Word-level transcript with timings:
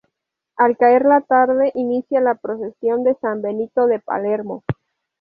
Al 0.55 0.77
caer 0.77 1.05
la 1.05 1.21
tarde 1.21 1.71
inicia 1.75 2.21
la 2.21 2.33
procesión 2.33 3.03
de 3.03 3.13
San 3.21 3.43
Benito 3.43 3.85
de 3.85 3.99
Palermo. 3.99 4.63